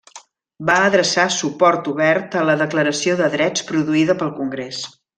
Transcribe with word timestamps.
Va 0.69 0.77
adreçar 0.85 1.25
suport 1.35 1.91
obert 1.93 2.39
a 2.41 2.47
la 2.51 2.57
Declaració 2.65 3.19
de 3.23 3.31
Drets 3.37 3.69
produïda 3.71 4.21
pel 4.25 4.37
Congrés. 4.43 4.83